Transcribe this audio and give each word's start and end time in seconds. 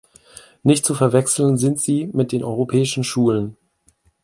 Nicht 0.63 0.83
zu 0.83 0.95
verwechseln 0.95 1.59
sind 1.59 1.79
sie 1.79 2.09
mit 2.11 2.31
den 2.31 2.43
Europäischen 2.43 3.03
Schulen. 3.03 3.55